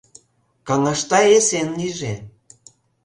Каҥашда 0.67 1.19
эсен 1.37 1.67
лийже. 1.79 2.13